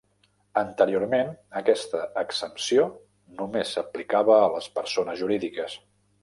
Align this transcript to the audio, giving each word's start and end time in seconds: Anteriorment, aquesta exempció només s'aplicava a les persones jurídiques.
Anteriorment, 0.59 1.27
aquesta 1.59 2.01
exempció 2.21 2.87
només 3.43 3.75
s'aplicava 3.77 4.39
a 4.39 4.49
les 4.57 4.71
persones 4.81 5.23
jurídiques. 5.23 5.79